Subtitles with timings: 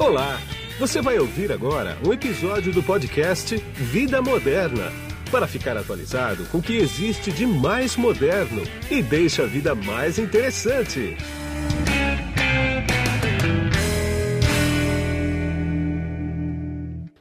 [0.00, 0.40] Olá!
[0.78, 4.90] Você vai ouvir agora um episódio do podcast Vida Moderna
[5.30, 10.18] para ficar atualizado com o que existe de mais moderno e deixa a vida mais
[10.18, 11.18] interessante.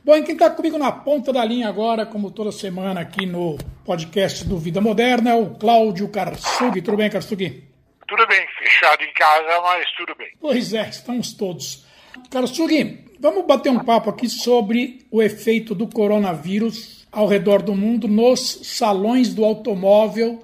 [0.01, 3.57] Bom, e quem está comigo na ponta da linha agora, como toda semana aqui no
[3.83, 6.81] podcast do Vida Moderna, é o Cláudio Karsug.
[6.81, 7.61] Tudo bem, Karsug?
[8.07, 10.29] Tudo bem, fechado em casa, mas tudo bem.
[10.39, 11.88] Pois é, estamos todos.
[12.29, 18.07] Karsug, vamos bater um papo aqui sobre o efeito do coronavírus ao redor do mundo
[18.07, 20.43] nos salões do automóvel,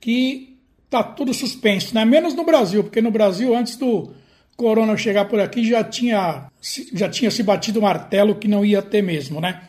[0.00, 2.04] que está tudo suspenso, né?
[2.04, 4.12] Menos no Brasil, porque no Brasil, antes do
[4.56, 6.46] corona chegar por aqui, já tinha,
[6.92, 9.62] já tinha se batido o martelo que não ia ter mesmo, né?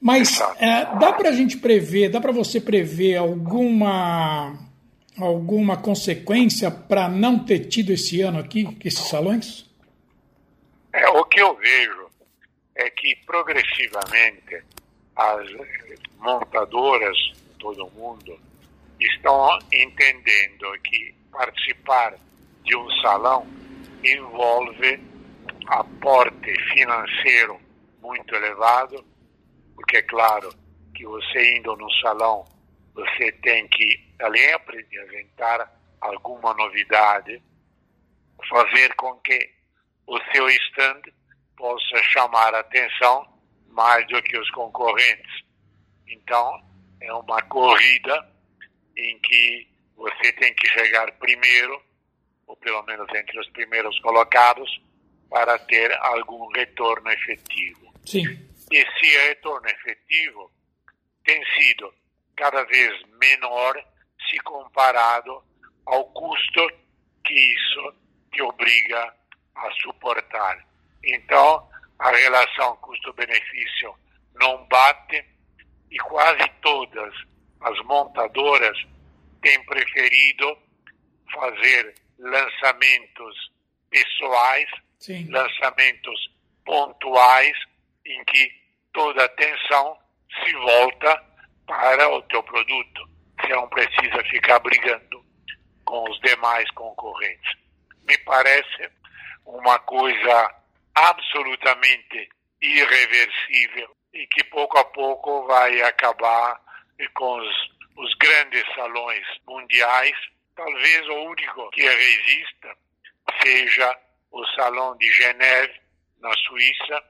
[0.00, 4.58] Mas é, dá para a gente prever, dá para você prever alguma
[5.16, 9.69] alguma consequência para não ter tido esse ano aqui, esses salões?
[10.92, 12.10] É, o que eu vejo
[12.74, 14.62] é que progressivamente
[15.16, 15.48] as
[16.18, 17.16] montadoras,
[17.58, 18.38] todo mundo,
[18.98, 22.14] estão entendendo que participar
[22.64, 23.46] de um salão
[24.04, 25.00] envolve
[25.66, 27.60] aporte financeiro
[28.00, 29.04] muito elevado,
[29.74, 30.52] porque é claro
[30.94, 32.44] que você indo no salão,
[32.94, 37.42] você tem que, além de apresentar alguma novidade,
[38.48, 39.59] fazer com que
[40.10, 41.02] o seu stand
[41.56, 43.26] possa chamar a atenção
[43.68, 45.44] mais do que os concorrentes.
[46.08, 46.60] Então,
[47.00, 48.28] é uma corrida
[48.96, 51.80] em que você tem que chegar primeiro
[52.50, 54.68] ou pelo menos entre os primeiros colocados,
[55.30, 57.94] para ter algum retorno efetivo.
[58.04, 58.24] Sim.
[58.72, 60.50] Esse retorno efetivo
[61.24, 61.94] tem sido
[62.36, 63.80] cada vez menor
[64.28, 65.44] se comparado
[65.86, 66.68] ao custo
[67.24, 67.94] que isso
[68.32, 69.14] te obriga
[69.54, 70.64] a suportar.
[71.04, 73.94] Então, a relação custo-benefício
[74.34, 75.24] não bate
[75.90, 77.14] e quase todas
[77.60, 78.78] as montadoras
[79.42, 80.56] têm preferido
[81.32, 83.52] fazer lançamentos
[83.90, 84.68] pessoais,
[84.98, 85.28] Sim.
[85.30, 86.30] lançamentos
[86.64, 87.56] pontuais,
[88.04, 88.52] em que
[88.92, 89.98] toda a atenção
[90.42, 91.24] se volta
[91.66, 93.08] para o teu produto.
[93.40, 95.24] Você não precisa ficar brigando
[95.84, 97.56] com os demais concorrentes.
[98.06, 98.90] Me parece
[99.56, 100.54] uma coisa
[100.94, 102.28] absolutamente
[102.60, 106.60] irreversível e que pouco a pouco vai acabar
[107.14, 110.16] com os, os grandes salões mundiais.
[110.54, 112.76] Talvez o único que resista
[113.42, 113.98] seja
[114.30, 115.80] o Salão de Geneve,
[116.20, 117.02] na Suíça,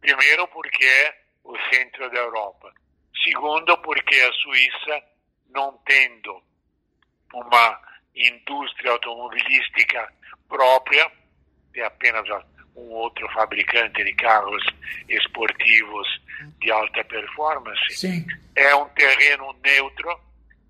[0.00, 2.72] primeiro porque é o centro da Europa,
[3.22, 5.02] segundo porque a Suíça,
[5.50, 6.42] não tendo
[7.32, 7.80] uma
[8.14, 10.12] indústria automobilística
[10.48, 11.10] própria,
[11.74, 12.24] tem apenas
[12.76, 14.64] um outro fabricante de carros
[15.08, 16.06] esportivos
[16.60, 18.24] de alta performance, Sim.
[18.56, 20.18] é um terreno neutro,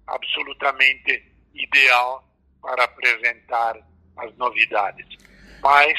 [0.06, 2.24] absolutamente ideal
[2.60, 3.76] para apresentar
[4.16, 5.06] as novidades.
[5.62, 5.94] Mas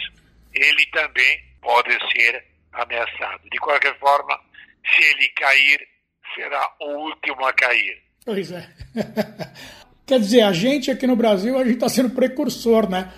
[0.54, 2.44] ele também pode ser
[2.74, 3.50] ameaçado.
[3.50, 4.40] De qualquer forma,
[4.94, 5.80] se ele cair,
[6.36, 8.04] será o último a cair.
[8.26, 8.68] Pois é.
[10.06, 13.12] Quer dizer, a gente aqui no Brasil, a gente está sendo precursor, né?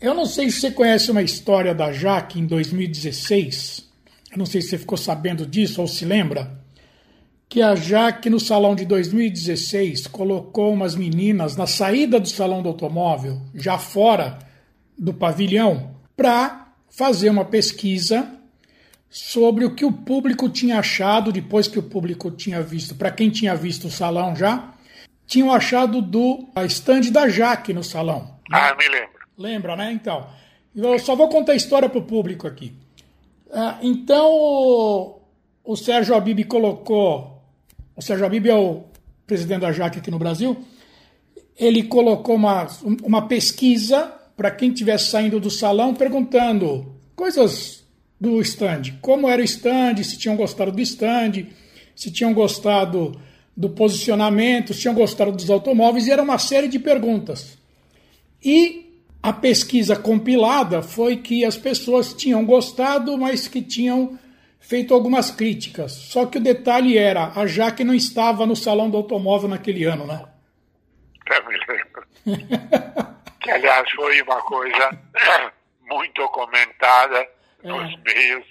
[0.00, 3.88] Eu não sei se você conhece uma história da Jaque em 2016.
[4.32, 6.62] Eu não sei se você ficou sabendo disso ou se lembra
[7.48, 12.68] que a Jaque, no salão de 2016, colocou umas meninas na saída do salão do
[12.68, 14.38] automóvel, já fora
[14.98, 18.28] do pavilhão, para fazer uma pesquisa
[19.08, 23.30] sobre o que o público tinha achado depois que o público tinha visto, para quem
[23.30, 24.74] tinha visto o salão já,
[25.26, 28.36] tinham achado do stand da Jaque no salão.
[28.50, 28.58] Né?
[28.58, 29.13] Ah, me lembro.
[29.36, 29.92] Lembra, né?
[29.92, 30.26] Então,
[30.74, 32.72] eu só vou contar a história para o público aqui.
[33.52, 35.20] Ah, então, o,
[35.64, 37.34] o Sérgio Abib colocou
[37.96, 38.82] o Sérgio Abib é o
[39.26, 40.56] presidente da JAC aqui no Brasil,
[41.56, 42.66] ele colocou uma,
[43.02, 47.84] uma pesquisa para quem estivesse saindo do salão perguntando coisas
[48.20, 51.46] do stand, como era o stand, se tinham gostado do stand,
[51.94, 53.20] se tinham gostado
[53.56, 57.56] do posicionamento, se tinham gostado dos automóveis, e era uma série de perguntas.
[58.42, 58.83] E
[59.24, 64.18] a pesquisa compilada foi que as pessoas tinham gostado, mas que tinham
[64.60, 65.92] feito algumas críticas.
[65.92, 70.06] Só que o detalhe era, a Jaque não estava no salão do automóvel naquele ano,
[70.06, 70.28] né?
[71.30, 72.06] Eu me lembro.
[73.40, 74.90] que, aliás, foi uma coisa
[75.90, 77.26] muito comentada
[77.62, 77.96] nos é.
[78.04, 78.44] meios,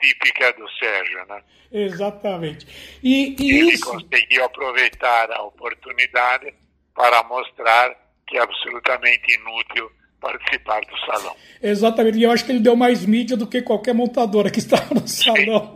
[0.00, 1.42] típica do Sérgio, né?
[1.72, 2.64] Exatamente.
[3.02, 3.90] E, e Ele isso...
[3.90, 6.54] conseguiu aproveitar a oportunidade
[6.94, 7.96] para mostrar
[8.28, 9.90] que é absolutamente inútil
[10.22, 11.36] participar do salão.
[11.60, 14.94] Exatamente, e eu acho que ele deu mais mídia do que qualquer montadora que estava
[14.94, 15.74] no salão.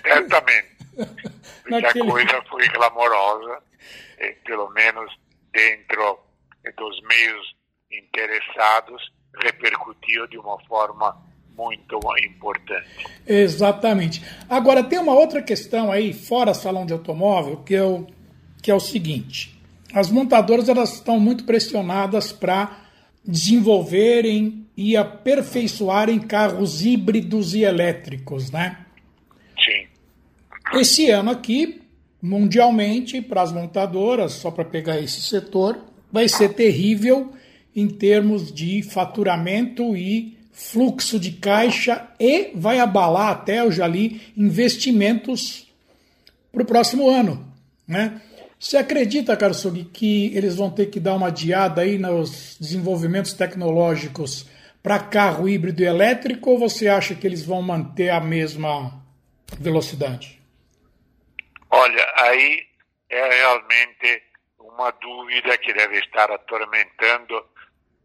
[0.00, 0.68] Certamente.
[1.68, 2.08] Naquele...
[2.08, 3.58] A coisa foi clamorosa,
[4.44, 5.12] pelo menos
[5.52, 6.20] dentro
[6.76, 7.54] dos meios
[7.90, 9.02] interessados,
[9.42, 11.16] repercutiu de uma forma
[11.56, 13.06] muito importante.
[13.26, 14.22] Exatamente.
[14.48, 18.06] Agora, tem uma outra questão aí, fora salão de automóvel, que é o,
[18.62, 19.58] que é o seguinte.
[19.94, 22.83] As montadoras elas estão muito pressionadas para
[23.26, 28.78] desenvolverem e aperfeiçoarem carros híbridos e elétricos, né?
[29.58, 30.78] Sim.
[30.78, 31.80] Esse ano aqui,
[32.20, 35.78] mundialmente, para as montadoras, só para pegar esse setor,
[36.10, 37.32] vai ser terrível
[37.74, 44.20] em termos de faturamento e fluxo de caixa e vai abalar até, eu já li,
[44.36, 45.66] investimentos
[46.52, 47.52] para o próximo ano.
[47.86, 48.20] Né?
[48.64, 54.48] Você acredita, Karsug, que eles vão ter que dar uma adiada aí nos desenvolvimentos tecnológicos
[54.82, 59.04] para carro híbrido e elétrico ou você acha que eles vão manter a mesma
[59.60, 60.40] velocidade?
[61.68, 62.66] Olha, aí
[63.10, 64.22] é realmente
[64.58, 67.44] uma dúvida que deve estar atormentando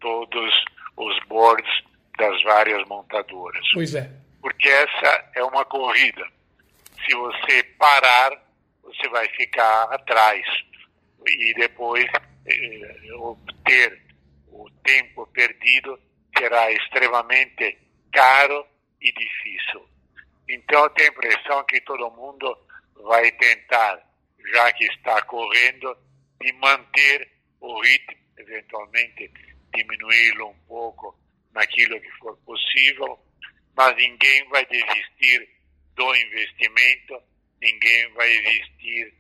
[0.02, 0.54] todos
[0.98, 1.72] os boards
[2.18, 3.66] das várias montadoras.
[3.74, 4.12] Pois é.
[4.42, 6.28] Porque essa é uma corrida.
[7.08, 8.49] Se você parar,
[8.90, 10.44] você vai ficar atrás
[11.28, 12.06] e depois
[12.48, 14.02] eh, obter
[14.48, 16.00] o tempo perdido
[16.36, 17.78] será extremamente
[18.12, 18.66] caro
[19.00, 19.88] e difícil.
[20.50, 22.58] Então eu tenho a impressão que todo mundo
[23.04, 24.02] vai tentar,
[24.54, 25.96] já que está correndo,
[26.42, 29.32] de manter o ritmo, eventualmente
[29.76, 31.16] diminuí-lo um pouco
[31.54, 33.20] naquilo que for possível,
[33.76, 35.48] mas ninguém vai desistir
[35.96, 37.22] do investimento,
[37.62, 39.14] ninguém vai desistir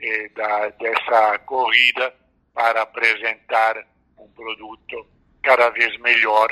[0.00, 2.14] eh, da, dessa corrida
[2.54, 3.86] para apresentar
[4.18, 5.06] um produto
[5.42, 6.48] cada vez melhor,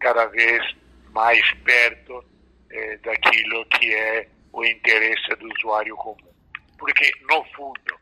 [0.00, 0.62] cada vez
[1.10, 2.24] mais perto
[2.70, 6.32] eh, daquilo que é o interesse do usuário comum.
[6.78, 8.00] Porque, no fundo,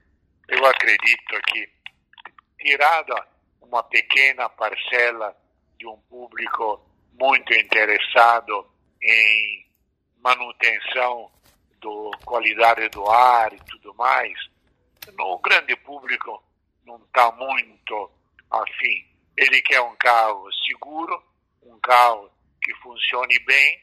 [0.48, 1.68] eu acredito que,
[2.58, 3.26] tirada
[3.60, 5.36] uma pequena parcela
[5.78, 6.80] de um público
[7.12, 8.66] muito interessado
[9.02, 9.66] em
[10.22, 11.30] manutenção
[11.80, 14.32] da qualidade do ar e tudo mais,
[15.18, 16.42] o grande público
[16.84, 18.10] não está muito
[18.50, 19.06] afim.
[19.36, 21.22] Ele quer um carro seguro,
[21.62, 22.30] um carro
[22.62, 23.80] que funcione bem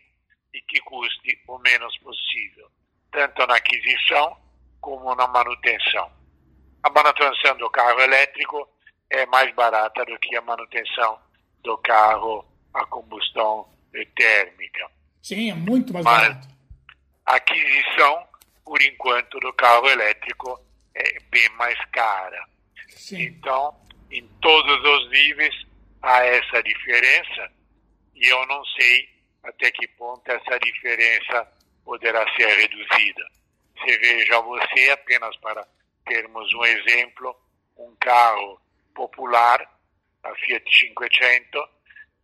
[0.53, 2.69] e que custe o menos possível,
[3.11, 4.37] tanto na aquisição
[4.81, 6.11] como na manutenção.
[6.83, 8.67] A manutenção do carro elétrico
[9.09, 11.19] é mais barata do que a manutenção
[11.63, 13.67] do carro a combustão
[14.15, 14.89] térmica.
[15.21, 16.47] Sim, é muito mais Mas barato.
[17.25, 18.27] Aquisição,
[18.65, 20.59] por enquanto, do carro elétrico
[20.95, 22.45] é bem mais cara.
[22.89, 23.23] Sim.
[23.23, 23.75] Então,
[24.11, 25.55] em todos os níveis
[26.01, 27.51] há essa diferença
[28.15, 29.09] e eu não sei
[29.43, 31.47] até que ponto essa diferença
[31.83, 33.25] poderá ser reduzida.
[33.77, 35.67] Você veja você, apenas para
[36.05, 37.35] termos um exemplo,
[37.77, 38.61] um carro
[38.93, 39.67] popular,
[40.23, 41.69] a Fiat 500,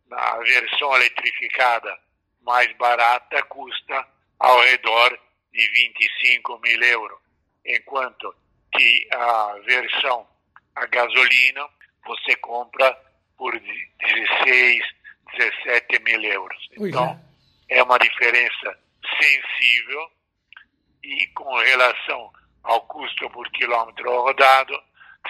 [0.08, 1.98] na versão eletrificada
[2.42, 4.06] mais barata, custa
[4.40, 5.18] ao redor
[5.52, 7.18] de 25 mil euros,
[7.64, 8.34] enquanto
[8.72, 10.26] que a versão
[10.74, 11.68] a gasolina
[12.06, 12.96] você compra
[13.36, 14.82] por 16,
[15.36, 16.68] 17 mil euros.
[16.72, 17.20] Então,
[17.68, 17.78] é.
[17.78, 18.78] é uma diferença
[19.20, 20.10] sensível
[21.02, 22.32] e com relação
[22.62, 24.80] ao custo por quilômetro rodado,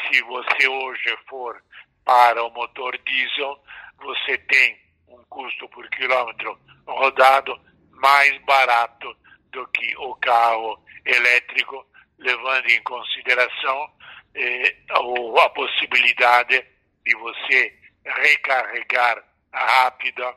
[0.09, 1.63] se você hoje for
[2.05, 3.63] para o motor diesel,
[3.99, 7.61] você tem um custo por quilômetro rodado
[8.01, 9.17] mais barato
[9.53, 11.87] do que o carro elétrico,
[12.19, 13.93] levando em consideração
[14.35, 16.65] eh, a, possibilidade
[17.05, 20.37] de você recarregar rápida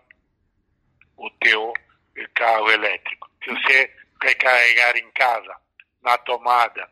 [1.18, 1.74] o teu
[2.34, 3.30] carro elétrico.
[3.44, 5.56] Se você recarregar em casa,
[6.02, 6.90] na tomada,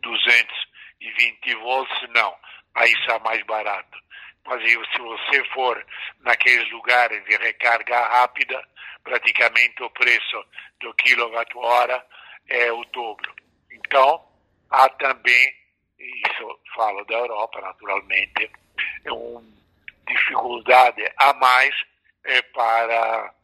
[0.00, 2.36] 220 volts, não.
[2.74, 3.98] Aí está mais barato.
[4.46, 5.86] Mas se você for
[6.20, 8.62] naqueles lugares de recarga rápida,
[9.02, 10.44] praticamente o preço
[10.80, 12.04] do quilowatt-hora
[12.48, 13.32] é o dobro.
[13.72, 14.22] Então,
[14.70, 15.54] há também,
[15.98, 18.50] isso falo da Europa naturalmente,
[19.06, 19.42] uma
[20.06, 21.74] dificuldade a mais
[22.24, 23.34] é, para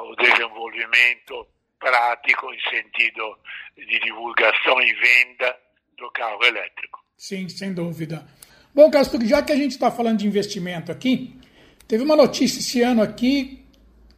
[0.00, 1.46] o desenvolvimento
[1.78, 3.38] prático em sentido
[3.76, 5.56] de divulgação e venda
[5.96, 7.04] do carro elétrico.
[7.16, 8.26] Sim, sem dúvida.
[8.74, 11.38] Bom, Castro, já que a gente está falando de investimento aqui,
[11.88, 13.65] teve uma notícia esse ano aqui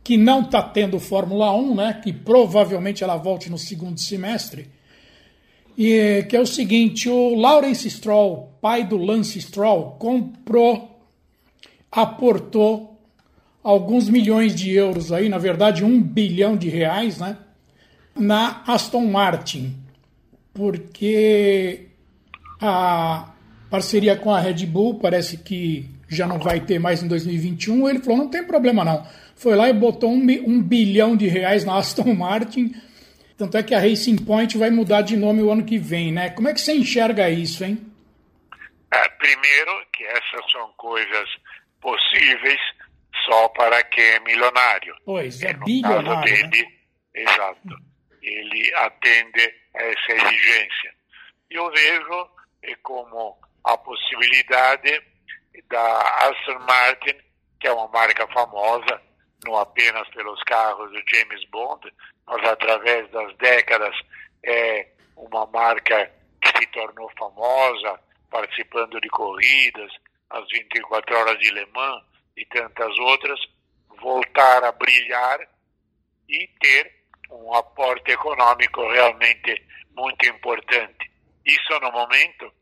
[0.08, 2.00] que não está tendo Fórmula 1, né?
[2.02, 4.70] Que provavelmente ela volte no segundo semestre.
[5.76, 10.98] E que é o seguinte: o Lawrence Stroll, pai do Lance Stroll, comprou,
[11.92, 12.98] aportou
[13.62, 17.36] alguns milhões de euros aí, na verdade um bilhão de reais, né?
[18.16, 19.76] Na Aston Martin,
[20.54, 21.88] porque
[22.62, 23.34] a
[23.68, 27.90] parceria com a Red Bull parece que já não vai ter mais em 2021.
[27.90, 29.04] Ele falou: não tem problema não.
[29.38, 32.74] Foi lá e botou um, um bilhão de reais na Aston Martin.
[33.36, 36.30] Tanto é que a Racing Point vai mudar de nome o ano que vem, né?
[36.30, 37.78] Como é que você enxerga isso, hein?
[38.92, 41.28] É, primeiro, que essas são coisas
[41.80, 42.58] possíveis
[43.24, 44.96] só para quem é milionário.
[45.04, 46.24] Pois, é bilionário.
[46.24, 47.22] Dele, né?
[47.22, 47.88] Exato.
[48.20, 50.94] Ele atende a essa exigência.
[51.50, 52.28] Eu vejo
[52.82, 55.00] como a possibilidade
[55.70, 57.16] da Aston Martin,
[57.60, 59.00] que é uma marca famosa,
[59.44, 61.92] não apenas pelos carros do James Bond,
[62.26, 63.94] mas através das décadas
[64.44, 69.90] é uma marca que se tornou famosa, participando de corridas,
[70.30, 72.02] as 24 horas de Le Mans
[72.36, 73.40] e tantas outras,
[74.00, 75.40] voltar a brilhar
[76.28, 76.98] e ter
[77.30, 79.62] um aporte econômico realmente
[79.96, 81.10] muito importante.
[81.44, 82.52] Isso no momento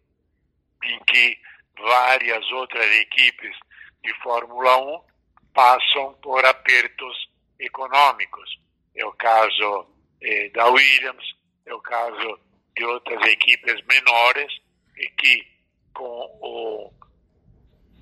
[0.84, 1.38] em que
[1.78, 3.56] várias outras equipes
[4.02, 5.15] de Fórmula 1
[5.56, 8.60] passam por apertos econômicos.
[8.94, 9.88] É o caso
[10.20, 11.24] eh, da Williams,
[11.64, 12.38] é o caso
[12.76, 14.52] de outras equipes menores
[14.98, 15.46] e que
[15.94, 17.06] com a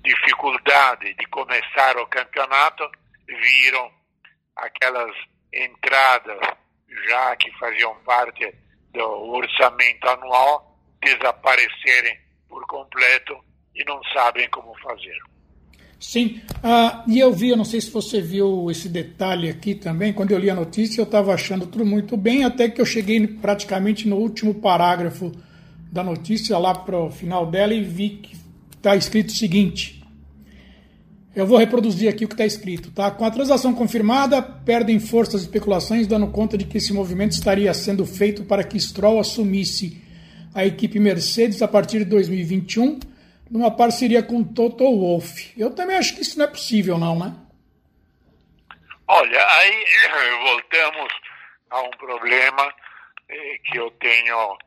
[0.01, 2.91] dificuldade de começar o campeonato
[3.25, 3.89] viram
[4.57, 5.15] aquelas
[5.53, 6.39] entradas
[7.07, 8.53] já que faziam parte
[8.91, 12.19] do orçamento anual desaparecerem
[12.49, 13.43] por completo
[13.73, 15.34] e não sabem como fazer.
[15.99, 20.13] Sim, ah, e eu vi, eu não sei se você viu esse detalhe aqui também,
[20.13, 23.25] quando eu li a notícia eu estava achando tudo muito bem, até que eu cheguei
[23.25, 25.31] praticamente no último parágrafo
[25.91, 28.35] da notícia, lá para o final dela, e vi que
[28.75, 30.03] está escrito o seguinte.
[31.33, 32.91] Eu vou reproduzir aqui o que está escrito.
[32.91, 33.11] Tá?
[33.11, 37.73] Com a transação confirmada, perdem força as especulações, dando conta de que esse movimento estaria
[37.73, 40.01] sendo feito para que Stroll assumisse
[40.53, 42.99] a equipe Mercedes a partir de 2021
[43.49, 45.53] numa parceria com Toto Wolff.
[45.57, 47.35] Eu também acho que isso não é possível, não, né?
[49.07, 49.85] Olha, aí
[50.43, 51.13] voltamos
[51.69, 52.73] a um problema
[53.29, 54.57] eh, que eu tenho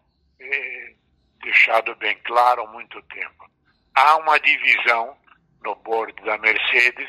[0.40, 0.94] eh,
[1.42, 3.50] deixado bem claro há muito tempo.
[3.94, 5.16] Há uma divisão
[5.64, 7.08] no board da Mercedes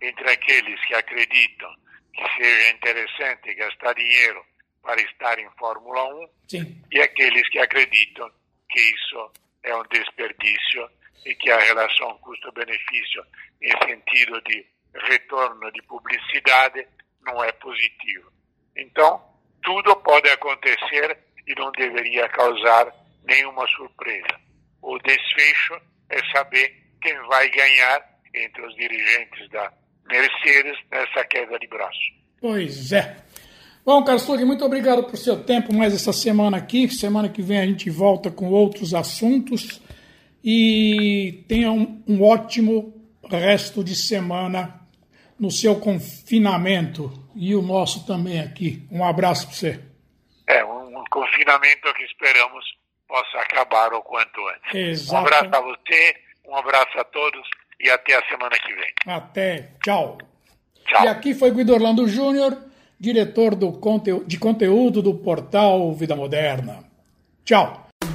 [0.00, 1.70] entre aqueles que acreditam
[2.14, 4.44] que seja interessante gastar dinheiro
[4.82, 6.82] para estar em Fórmula 1 Sim.
[6.90, 8.30] e aqueles que acreditam
[8.68, 10.88] que isso é um desperdício
[11.24, 13.24] e que a relação custo-benefício
[13.62, 16.86] em sentido de retorno de publicidade
[17.24, 18.30] não é positivo.
[18.76, 19.22] Então,
[19.62, 22.92] tudo pode acontecer e não deveria causar
[23.24, 24.40] nenhuma surpresa.
[24.82, 25.74] O desfecho
[26.08, 29.72] é saber quem vai ganhar entre os dirigentes da
[30.06, 31.98] Mercedes nessa queda de braço.
[32.40, 33.16] Pois é.
[33.84, 36.88] Bom, Carlos Flug, muito obrigado por seu tempo mais essa semana aqui.
[36.88, 39.80] Semana que vem a gente volta com outros assuntos
[40.42, 42.94] e tenha um, um ótimo
[43.30, 44.80] resto de semana
[45.38, 48.86] no seu confinamento e o nosso também aqui.
[48.90, 49.80] Um abraço para você.
[50.46, 52.64] É, um confinamento que esperamos
[53.08, 54.74] possa acabar o quanto antes.
[54.74, 55.14] Exato.
[55.14, 56.16] Um abraço a você,
[56.46, 57.48] um abraço a todos
[57.80, 58.94] e até a semana que vem.
[59.06, 59.70] Até.
[59.82, 60.18] Tchau.
[60.86, 61.04] Tchau.
[61.04, 62.56] E aqui foi Guido Orlando Júnior,
[62.98, 66.84] diretor do conte de conteúdo do portal Vida Moderna.
[67.44, 67.89] Tchau.